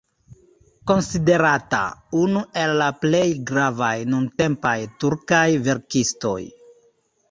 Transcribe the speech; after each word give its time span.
Konsiderata 0.91 1.83
unu 2.21 2.43
el 2.63 2.75
la 2.81 2.89
plej 3.05 3.29
gravaj 3.53 3.93
nuntempaj 4.17 4.77
turkaj 5.05 5.47
verkistoj. 5.71 6.39